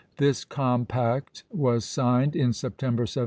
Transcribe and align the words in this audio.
This 0.17 0.45
compact 0.45 1.43
was 1.51 1.85
signed 1.85 2.35
in 2.35 2.53
September, 2.53 3.01
1743. 3.03 3.19